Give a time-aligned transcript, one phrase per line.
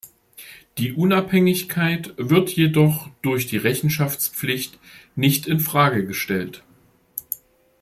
[0.79, 4.79] Die Unabhängigkeit wird jedoch durch die Rechenschaftspflicht
[5.15, 6.63] nicht in Frage gestellt.